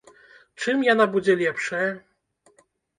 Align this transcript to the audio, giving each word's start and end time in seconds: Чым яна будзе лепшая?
Чым 0.61 0.81
яна 0.93 1.05
будзе 1.13 1.37
лепшая? 1.45 1.87